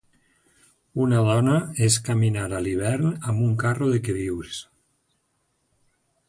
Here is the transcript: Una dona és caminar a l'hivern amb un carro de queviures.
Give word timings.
Una 1.03 1.19
dona 1.27 1.57
és 1.87 1.97
caminar 2.07 2.45
a 2.61 2.63
l'hivern 2.69 3.13
amb 3.33 3.45
un 3.49 3.53
carro 3.65 3.91
de 3.93 4.01
queviures. 4.09 4.65